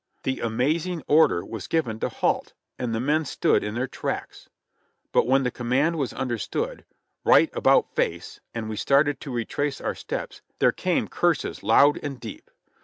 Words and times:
The 0.23 0.39
amazing 0.39 1.03
order 1.07 1.45
was 1.45 1.67
given 1.67 1.99
to 1.99 2.09
halt, 2.09 2.53
and 2.79 2.91
the 2.95 2.99
men 2.99 3.23
stood 3.23 3.63
in 3.63 3.75
their 3.75 3.85
tracks. 3.85 4.49
But 5.11 5.27
when 5.27 5.43
the 5.43 5.51
command 5.51 5.99
was 5.99 6.11
understood, 6.11 6.85
"Right 7.23 7.51
about 7.53 7.93
face," 7.93 8.39
and 8.51 8.67
we 8.67 8.77
started 8.77 9.19
to 9.21 9.31
retrace 9.31 9.79
our 9.79 9.93
steps, 9.93 10.41
there 10.57 10.71
came 10.71 11.07
curses 11.07 11.61
loud 11.61 11.99
and 12.01 12.19
deep. 12.19 12.49